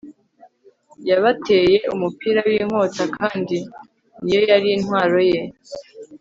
yabateye 1.09 1.75
umupira 1.93 2.39
w'inkota 2.49 3.03
kandi 3.17 3.57
niyo 4.21 4.41
yarintwaro 4.49 5.19
ye 5.31 5.41